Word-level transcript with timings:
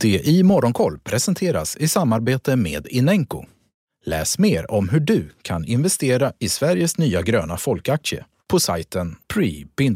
Det 0.00 0.28
i 0.28 0.42
Morgonkoll 0.42 0.98
presenteras 0.98 1.76
i 1.76 1.88
samarbete 1.88 2.56
med 2.56 2.86
Inenco. 2.86 3.44
Läs 4.04 4.38
mer 4.38 4.70
om 4.70 4.88
hur 4.88 5.00
du 5.00 5.30
kan 5.42 5.64
investera 5.64 6.32
i 6.38 6.48
Sveriges 6.48 6.98
nya 6.98 7.22
gröna 7.22 7.56
folkaktie 7.56 8.24
på 8.48 8.60
sajten 8.60 9.16
pre-ipo.se. 9.34 9.88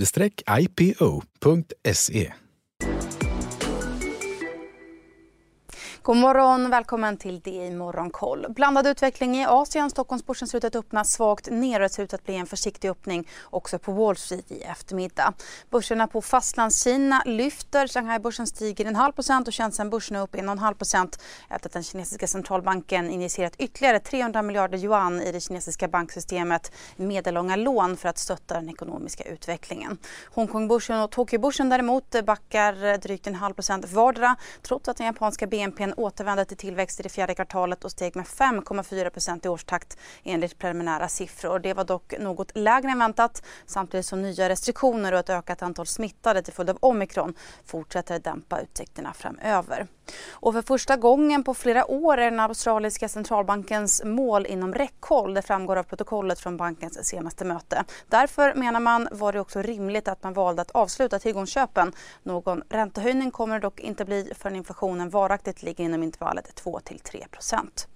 God 6.07 6.17
morgon, 6.17 6.71
välkommen 6.71 7.17
till 7.17 7.41
DI 7.41 7.71
Morgonkoll. 7.71 8.47
Blandad 8.49 8.87
utveckling 8.87 9.37
i 9.37 9.47
Asien. 9.47 9.91
Stockholmsbörsen 9.91 10.49
ser 10.49 10.59
ut 10.59 10.65
att 10.65 10.77
öppna 10.77 11.05
svagt 11.05 11.51
ner 11.51 11.81
och 11.81 11.83
det 11.83 11.89
ser 11.89 12.03
ut 12.03 12.15
att 12.15 12.25
bli 12.25 12.37
en 12.37 12.47
försiktig 12.47 12.89
öppning 12.89 13.29
också 13.45 13.79
på 13.79 13.93
Wall 13.93 14.17
Street 14.17 14.51
i 14.51 14.63
eftermiddag. 14.63 15.33
Börserna 15.71 16.07
på 16.07 16.23
Fastlandskina 16.23 17.23
lyfter. 17.27 17.89
Shanghai-börsen 17.89 18.47
stiger 18.47 18.85
en 18.85 18.97
halv 18.97 19.13
procent 19.13 19.49
och 19.49 19.55
Shenzhen-börsen 19.55 20.17
är 20.17 20.21
upp 20.21 20.35
1,5 20.35 20.75
procent 20.75 21.23
efter 21.51 21.69
att 21.69 21.73
den 21.73 21.83
kinesiska 21.83 22.27
centralbanken 22.27 23.11
injicerat 23.11 23.57
ytterligare 23.59 24.01
300 24.01 24.43
miljarder 24.43 24.79
yuan 24.79 25.21
i 25.21 25.33
det 25.33 25.41
kinesiska 25.41 25.89
banksystemet 25.89 26.73
medellånga 26.97 27.57
lån 27.57 27.97
för 27.97 28.09
att 28.09 28.19
stötta 28.19 28.55
den 28.55 28.69
ekonomiska 28.69 29.25
utvecklingen. 29.25 29.99
Hongkongbörsen 30.35 31.01
och 31.01 31.11
Tokyobörsen 31.11 31.69
däremot 31.69 32.25
backar 32.25 32.99
drygt 32.99 33.27
en 33.27 33.35
halv 33.35 33.55
procent 33.55 33.93
vardera 33.93 34.37
trots 34.63 34.89
att 34.89 34.97
den 34.97 35.07
japanska 35.07 35.47
Återvände 35.97 36.45
till 36.45 36.57
tillväxt 36.57 37.01
i 37.01 37.03
det 37.03 37.09
fjärde 37.09 37.35
kvartalet 37.35 37.85
och 37.85 37.91
steg 37.91 38.17
med 38.17 38.25
5,4 38.25 39.47
i 39.47 39.49
årstakt 39.49 39.99
enligt 40.25 40.59
preliminära 40.59 41.09
siffror. 41.09 41.59
Det 41.59 41.75
var 41.75 41.85
dock 41.85 42.15
något 42.19 42.57
lägre 42.57 42.91
än 42.91 42.99
väntat 42.99 43.43
samtidigt 43.67 44.07
som 44.07 44.23
nya 44.23 44.49
restriktioner 44.49 45.13
och 45.13 45.19
ett 45.19 45.31
ökat 45.31 45.63
antal 45.63 45.87
smittade 45.87 46.43
till 46.43 46.53
följd 46.53 46.71
av 46.71 46.79
omikron 46.81 47.35
fortsätter 47.65 48.19
dämpa 48.19 48.61
utsikterna 48.61 49.13
framöver. 49.13 49.87
Och 50.31 50.53
för 50.53 50.63
första 50.63 50.97
gången 50.97 51.45
på 51.45 51.55
flera 51.55 51.91
år 51.91 52.19
är 52.19 52.31
den 52.31 52.41
australiska 52.41 53.09
centralbankens 53.09 54.05
mål 54.05 54.47
inom 54.47 54.75
räckhåll. 54.75 55.35
Det 55.35 55.43
framgår 55.43 55.77
av 55.77 55.83
protokollet 55.83 56.41
från 56.41 56.57
bankens 56.57 57.09
senaste 57.09 57.45
möte. 57.45 57.85
Därför 58.09 58.55
menar 58.55 58.81
man 58.81 59.09
var 59.13 59.33
det 59.33 59.41
också 59.41 59.63
rimligt 59.63 60.09
att 60.09 60.23
man 60.23 60.33
valde 60.33 60.63
att 60.63 60.71
avsluta 60.71 61.19
tillgångsköpen. 61.19 61.93
Någon 62.23 62.63
räntehöjning 62.69 63.31
kommer 63.31 63.55
det 63.55 63.61
dock 63.61 63.81
inte 63.81 64.05
bli 64.05 64.33
förrän 64.39 64.57
inflationen 64.57 65.11
varaktigt 65.11 65.63
ligger 65.63 65.84
inom 65.85 66.03
intervallet 66.03 66.55
2 66.55 66.81
till 66.81 66.99
3 66.99 67.27
procent. 67.31 67.89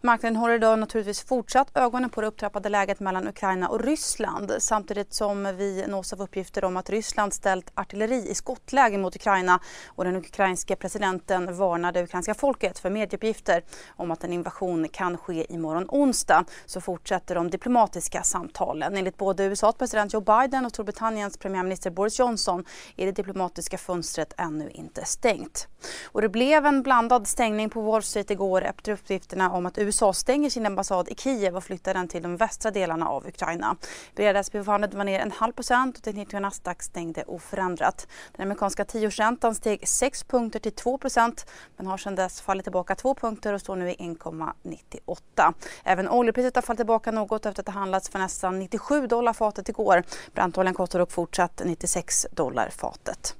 Marknaden 0.00 0.36
håller 0.36 0.54
idag 0.54 0.78
naturligtvis 0.78 1.22
fortsatt 1.22 1.76
ögonen 1.76 2.10
på 2.10 2.20
det 2.20 2.26
upptrappade 2.26 2.68
läget 2.68 3.00
mellan 3.00 3.28
Ukraina 3.28 3.68
och 3.68 3.84
Ryssland 3.84 4.52
samtidigt 4.58 5.14
som 5.14 5.56
vi 5.56 5.84
nås 5.88 6.12
av 6.12 6.22
uppgifter 6.22 6.64
om 6.64 6.76
att 6.76 6.90
Ryssland 6.90 7.32
ställt 7.32 7.70
artilleri 7.74 8.28
i 8.30 8.34
skottläge 8.34 8.98
mot 8.98 9.16
Ukraina 9.16 9.60
och 9.86 10.04
den 10.04 10.16
ukrainske 10.16 10.76
presidenten 10.76 11.56
varnar 11.56 11.92
det 11.92 12.02
ukrainska 12.02 12.34
folket 12.34 12.78
för 12.78 12.90
medieuppgifter 12.90 13.64
om 13.96 14.10
att 14.10 14.24
en 14.24 14.32
invasion 14.32 14.88
kan 14.88 15.18
ske 15.18 15.52
imorgon 15.52 15.86
onsdag 15.88 16.44
så 16.66 16.80
fortsätter 16.80 17.34
de 17.34 17.50
diplomatiska 17.50 18.22
samtalen. 18.22 18.96
Enligt 18.96 19.16
både 19.16 19.44
USAs 19.44 19.74
president 19.74 20.12
Joe 20.12 20.20
Biden 20.20 20.64
och 20.64 20.70
Storbritanniens 20.70 21.38
premiärminister 21.38 21.90
Boris 21.90 22.18
Johnson 22.18 22.64
är 22.96 23.06
det 23.06 23.12
diplomatiska 23.12 23.78
fönstret 23.78 24.34
ännu 24.36 24.70
inte 24.70 25.04
stängt. 25.04 25.68
Och 26.04 26.22
det 26.22 26.28
blev 26.28 26.66
en 26.66 26.82
blandad 26.82 27.28
stängning 27.28 27.70
på 27.70 27.80
Wall 27.80 28.02
Street 28.02 28.30
igår 28.30 28.62
efter 28.62 28.92
uppgifterna 28.92 29.51
om 29.52 29.66
att 29.66 29.78
USA 29.78 30.12
stänger 30.12 30.50
sin 30.50 30.66
ambassad 30.66 31.08
i 31.08 31.14
Kiev 31.14 31.56
och 31.56 31.64
flyttar 31.64 31.94
den 31.94 32.08
till 32.08 32.22
de 32.22 32.36
västra 32.36 32.70
delarna 32.70 33.08
av 33.08 33.26
Ukraina. 33.26 33.76
Bredasbefallet 34.14 34.94
var 34.94 35.04
ner 35.04 35.20
en 35.20 35.32
halv 35.32 35.52
procent 35.52 35.96
och 35.96 36.02
tekniska 36.02 36.40
Nasdaq 36.40 36.82
stängde 36.82 37.24
oförändrat. 37.26 38.06
Den 38.36 38.46
amerikanska 38.46 38.84
tioårsräntan 38.84 39.54
steg 39.54 39.88
6 39.88 40.24
punkter 40.24 40.58
till 40.60 40.72
2 40.72 40.98
procent 40.98 41.46
men 41.76 41.86
har 41.86 41.98
sedan 41.98 42.14
dess 42.14 42.40
fallit 42.40 42.64
tillbaka 42.64 42.94
2 42.94 43.14
punkter 43.14 43.52
och 43.52 43.60
står 43.60 43.76
nu 43.76 43.90
i 43.90 43.94
1,98. 43.94 45.54
Även 45.84 46.08
oljepriset 46.08 46.54
har 46.54 46.62
fallit 46.62 46.78
tillbaka 46.78 47.10
något 47.10 47.46
efter 47.46 47.62
att 47.62 47.66
det 47.66 47.72
handlats 47.72 48.08
för 48.08 48.18
nästan 48.18 48.58
97 48.58 49.06
dollar 49.06 49.32
fatet 49.32 49.68
igår. 49.68 50.02
Brantoljan 50.34 50.74
kostar 50.74 50.98
dock 50.98 51.12
fortsatt 51.12 51.62
96 51.64 52.26
dollar 52.30 52.68
fatet. 52.70 53.36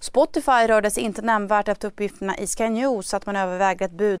Spotify 0.00 0.66
rörde 0.68 0.90
sig 0.90 1.02
inte 1.02 1.22
nämnvärt 1.22 1.68
efter 1.68 1.88
uppgifterna 1.88 2.38
i 2.38 2.46
Sky 2.46 2.68
News 2.68 3.14
att 3.14 3.26
man 3.26 3.36
överväger 3.36 3.86
ett 3.86 3.92
bud 3.92 4.20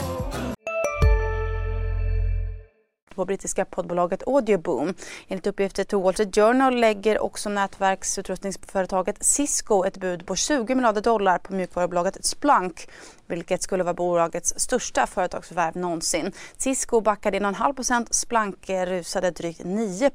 På 3.15 3.25
brittiska 3.25 3.65
poddbolaget 3.65 4.27
Audioboom. 4.27 4.93
Enligt 5.27 5.47
uppgifter 5.47 5.83
till 5.83 5.97
Wall 5.97 6.13
Street 6.13 6.35
Journal 6.35 6.75
lägger 6.75 7.19
också 7.19 7.49
nätverksutrustningsföretaget 7.49 9.23
Cisco 9.23 9.85
ett 9.85 9.97
bud 9.97 10.25
på 10.25 10.35
20 10.35 10.75
miljarder 10.75 11.01
dollar 11.01 11.37
på 11.37 11.53
mjukvarubolaget 11.53 12.25
Splunk 12.25 12.87
vilket 13.31 13.63
skulle 13.63 13.83
vara 13.83 13.93
bolagets 13.93 14.53
största 14.57 15.07
företagsförvärv 15.07 15.75
någonsin. 15.75 16.31
Cisco 16.57 17.01
backade 17.01 17.39
1,5 17.39 18.07
Splunk 18.09 18.69
rusade 18.69 19.31
drygt 19.31 19.61
9. 19.63 20.11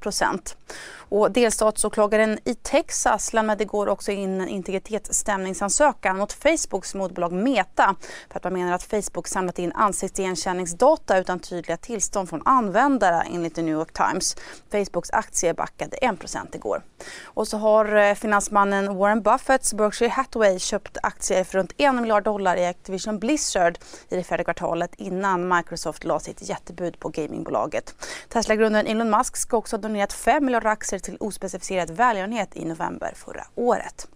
Och 1.08 1.30
delstatsåklagaren 1.30 2.38
i 2.44 2.54
Texas 2.54 3.32
lämnade 3.32 3.64
igår 3.64 3.88
också 3.88 4.12
in 4.12 4.40
en 4.40 4.48
integritetsstämningsansökan 4.48 6.16
mot 6.16 6.32
Facebooks 6.32 6.94
moderbolag 6.94 7.32
Meta 7.32 7.94
för 8.30 8.36
att 8.36 8.44
man 8.44 8.52
menar 8.52 8.72
att 8.72 8.82
Facebook 8.82 9.28
samlat 9.28 9.58
in 9.58 9.72
ansiktsigenkänningsdata 9.72 11.18
utan 11.18 11.40
tydliga 11.40 11.76
tillstånd 11.76 12.28
från 12.28 12.42
användare 12.44 12.85
enligt 13.26 13.54
The 13.54 13.62
New 13.62 13.74
York 13.74 13.92
Times. 13.92 14.36
Facebooks 14.70 15.10
aktie 15.10 15.54
backade 15.54 15.97
1 15.97 16.54
igår. 16.54 16.82
Och 17.24 17.48
så 17.48 17.58
har 17.58 17.97
eh, 17.97 18.14
finansmannen 18.14 18.97
Warren 18.97 19.22
Buffetts 19.22 19.74
Berkshire 19.74 20.10
Hathaway 20.10 20.58
köpt 20.58 20.98
aktier 21.02 21.44
för 21.44 21.58
runt 21.58 21.72
1 21.76 21.94
miljard 21.94 22.24
dollar 22.24 22.56
i 22.56 22.66
Activision 22.66 23.06
Activision 23.06 23.19
Blizzard 23.19 23.78
i 24.08 24.16
det 24.16 24.24
fjärde 24.24 24.44
kvartalet 24.44 24.94
innan 24.97 25.48
Microsoft 25.48 26.04
la 26.04 26.20
sitt 26.20 26.48
jättebud 26.48 26.98
på 27.00 27.08
gamingbolaget. 27.08 27.94
Tesla-grundaren 28.28 28.86
Elon 28.86 29.10
Musk 29.10 29.36
ska 29.36 29.56
också 29.56 29.76
ha 29.76 29.80
donerat 29.82 30.12
5 30.12 30.44
miljarder 30.44 30.70
aktier 30.70 31.00
till 31.00 31.16
ospecificerad 31.20 31.91
välgörenhet 31.91 32.56
i 32.56 32.64
november 32.64 33.12
förra 33.16 33.44
året. 33.54 34.08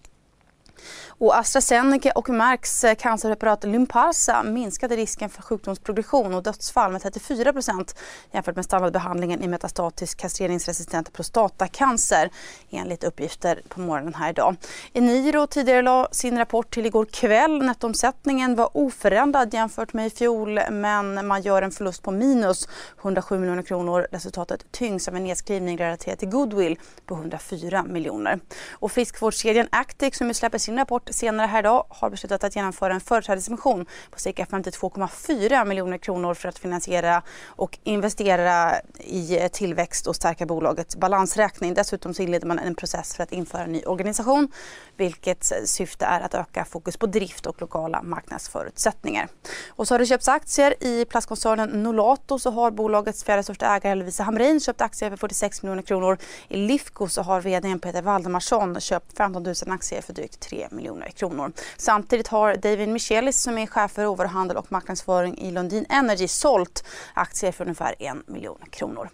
Och 1.08 1.38
AstraZeneca 1.38 2.12
och 2.14 2.28
Mercks 2.28 2.84
eh, 2.84 2.94
cancerpreparat 2.94 3.64
Lymparsa 3.64 4.42
minskade 4.42 4.96
risken 4.96 5.30
för 5.30 5.42
sjukdomsprogression 5.42 6.34
och 6.34 6.42
dödsfall 6.42 6.92
med 6.92 7.00
34% 7.00 7.96
jämfört 8.32 8.56
med 8.56 8.64
standardbehandlingen 8.64 9.42
i 9.42 9.48
metastatisk 9.48 10.18
kastreringsresistent 10.18 11.12
prostatacancer 11.12 12.30
enligt 12.70 13.04
uppgifter 13.04 13.62
på 13.68 13.80
morgonen 13.80 14.14
här 14.14 14.30
idag. 14.30 14.56
Eniro 14.92 15.46
tidigare 15.46 15.82
la 15.82 16.08
sin 16.12 16.38
rapport 16.38 16.74
till 16.74 16.86
igår 16.86 17.04
kväll. 17.04 17.62
Nettoomsättningen 17.62 18.54
var 18.54 18.76
oförändrad 18.76 19.54
jämfört 19.54 19.92
med 19.92 20.06
i 20.06 20.10
fjol 20.10 20.60
men 20.70 21.26
man 21.26 21.42
gör 21.42 21.62
en 21.62 21.70
förlust 21.70 22.02
på 22.02 22.10
minus 22.10 22.68
107 23.00 23.38
miljoner 23.38 23.62
kronor. 23.62 24.06
Resultatet 24.12 24.72
tyngs 24.72 25.08
av 25.08 25.16
en 25.16 25.24
nedskrivning 25.24 25.78
relaterad 25.78 26.18
till 26.18 26.28
goodwill 26.28 26.78
på 27.06 27.14
104 27.14 27.82
miljoner. 27.82 28.40
Och 28.70 28.92
friskvårdskedjan 28.92 29.68
Actic 29.72 30.16
som 30.16 30.34
släpper 30.34 30.58
sin 30.58 30.69
rapport 30.76 31.08
senare 31.10 31.46
här 31.46 31.58
idag 31.58 31.84
har 31.88 32.10
beslutat 32.10 32.44
att 32.44 32.56
genomföra 32.56 32.94
en 32.94 33.00
företrädesemission 33.00 33.86
på 34.10 34.18
cirka 34.18 34.44
52,4 34.44 35.64
miljoner 35.64 35.98
kronor 35.98 36.34
för 36.34 36.48
att 36.48 36.58
finansiera 36.58 37.22
och 37.46 37.78
investera 37.84 38.74
i 38.98 39.48
tillväxt 39.52 40.06
och 40.06 40.16
stärka 40.16 40.46
bolagets 40.46 40.96
balansräkning. 40.96 41.74
Dessutom 41.74 42.14
så 42.14 42.22
inleder 42.22 42.46
man 42.46 42.58
en 42.58 42.74
process 42.74 43.16
för 43.16 43.22
att 43.22 43.32
införa 43.32 43.62
en 43.62 43.72
ny 43.72 43.82
organisation 43.82 44.48
vilket 44.96 45.52
syfte 45.64 46.04
är 46.04 46.20
att 46.20 46.34
öka 46.34 46.64
fokus 46.64 46.96
på 46.96 47.06
drift 47.06 47.46
och 47.46 47.60
lokala 47.60 48.02
marknadsförutsättningar. 48.02 49.28
Och 49.68 49.88
så 49.88 49.94
har 49.94 49.98
det 49.98 50.06
köpts 50.06 50.28
aktier 50.28 50.84
i 50.84 51.04
plastkoncernen 51.04 51.82
Nolato 51.82 52.38
så 52.38 52.50
har 52.50 52.70
bolagets 52.70 53.24
fjärde 53.24 53.42
största 53.42 53.66
ägare 53.66 53.94
Lovisa 53.94 54.22
Hamrin 54.22 54.60
köpt 54.60 54.80
aktier 54.80 55.10
för 55.10 55.16
46 55.16 55.62
miljoner 55.62 55.82
kronor. 55.82 56.18
I 56.48 56.56
Lifco 56.56 57.08
så 57.08 57.22
har 57.22 57.40
vd 57.40 57.78
Peter 57.78 58.02
Valdemarsson 58.02 58.80
köpt 58.80 59.16
15 59.16 59.42
000 59.42 59.54
aktier 59.66 60.02
för 60.02 60.12
drygt 60.12 60.40
3 60.40 60.59
miljoner 60.70 61.08
kronor. 61.08 61.52
Samtidigt 61.76 62.28
har 62.28 62.54
David 62.54 62.88
Michelis 62.88 63.42
som 63.42 63.58
är 63.58 63.66
chef 63.66 63.92
för 63.92 64.02
råvaruhandel 64.02 64.56
och 64.56 64.72
marknadsföring 64.72 65.38
i 65.38 65.50
Lundin 65.50 65.86
Energy 65.88 66.28
sålt 66.28 66.84
aktier 67.14 67.52
för 67.52 67.64
ungefär 67.64 67.94
1 67.98 68.28
miljon 68.28 68.58
kronor. 68.70 69.08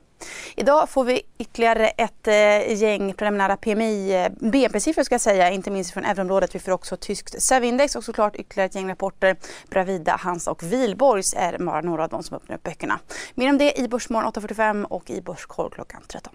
Idag 0.57 0.89
får 0.89 1.05
vi 1.05 1.23
ytterligare 1.39 1.89
ett 1.89 2.29
eh, 2.29 2.83
gäng 2.83 3.15
preliminära 3.15 3.57
PMI, 3.57 4.15
eh, 4.15 4.51
BNP-siffror 4.51 5.03
ska 5.03 5.15
jag 5.15 5.21
säga, 5.21 5.51
inte 5.51 5.71
minst 5.71 5.93
från 5.93 6.05
euroområdet. 6.05 6.55
Vi 6.55 6.59
får 6.59 6.73
också 6.73 6.97
tyskt 6.97 7.43
SEV-index 7.43 7.97
och 7.97 8.05
såklart 8.05 8.37
ytterligare 8.37 8.67
ett 8.67 8.75
gäng 8.75 8.91
rapporter. 8.91 9.37
Bravida, 9.71 10.17
Hansa 10.17 10.51
och 10.51 10.63
Vilborgs 10.63 11.35
är 11.35 11.59
bara 11.59 11.81
några 11.81 12.05
av 12.05 12.09
de 12.09 12.23
som 12.23 12.37
öppnar 12.37 12.57
upp 12.57 12.63
böckerna. 12.63 12.99
Mer 13.35 13.49
om 13.49 13.59
det 13.59 13.81
i 13.81 13.89
Börsmorgon 13.89 14.33
8.45 14.33 14.85
och 14.85 15.11
i 15.11 15.21
Börskoll 15.21 15.71
klockan 15.71 16.03
13. 16.09 16.33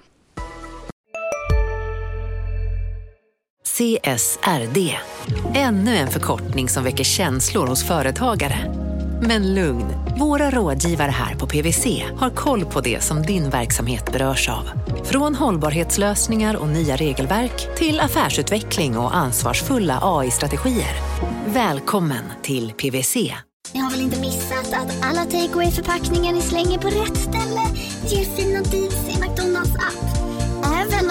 CSRD. 3.81 4.97
Ännu 5.53 5.95
en 5.95 6.07
förkortning 6.07 6.69
som 6.69 6.83
väcker 6.83 7.03
känslor 7.03 7.67
hos 7.67 7.87
företagare. 7.87 8.75
Men 9.21 9.55
lugn, 9.55 9.85
våra 10.19 10.51
rådgivare 10.51 11.11
här 11.11 11.35
på 11.35 11.47
PWC 11.47 12.03
har 12.17 12.29
koll 12.29 12.65
på 12.65 12.81
det 12.81 13.03
som 13.03 13.21
din 13.21 13.49
verksamhet 13.49 14.11
berörs 14.11 14.49
av. 14.49 14.69
Från 15.03 15.35
hållbarhetslösningar 15.35 16.55
och 16.55 16.67
nya 16.67 16.95
regelverk 16.95 17.75
till 17.77 17.99
affärsutveckling 17.99 18.97
och 18.97 19.15
ansvarsfulla 19.15 19.99
AI-strategier. 20.01 20.95
Välkommen 21.45 22.23
till 22.41 22.71
PWC. 22.71 23.15
Ni 23.73 23.79
har 23.79 23.91
väl 23.91 24.01
inte 24.01 24.19
missat 24.19 24.73
att 24.73 25.05
alla 25.05 25.25
takeaway 25.25 25.71
förpackningar 25.71 26.33
ni 26.33 26.41
slänger 26.41 26.79
på 26.79 26.87
rätt 26.87 27.17
ställe 27.17 27.61
ger 28.07 28.25
fina 28.25 28.61
deals 28.61 29.17
i 29.17 29.21
McDonalds 29.21 29.75
app. 29.75 30.10